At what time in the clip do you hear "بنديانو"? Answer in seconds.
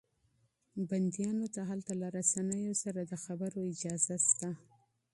0.89-1.45